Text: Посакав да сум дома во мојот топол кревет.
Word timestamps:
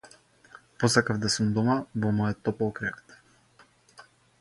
Посакав 0.83 1.19
да 1.27 1.31
сум 1.35 1.53
дома 1.59 1.77
во 2.05 2.15
мојот 2.21 2.43
топол 2.49 2.75
кревет. 2.81 4.05